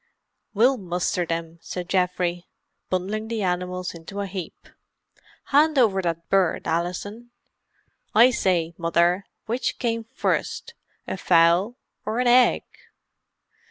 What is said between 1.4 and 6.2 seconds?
said Geoffrey, bundling the animals into a heap. "Hand over